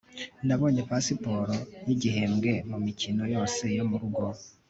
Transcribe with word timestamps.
nabonye 0.47 0.81
pasiporo 0.89 1.55
yigihembwe 1.87 2.51
mumikino 2.69 3.23
yose 3.35 3.63
yo 3.77 3.83
murugo 3.89 4.23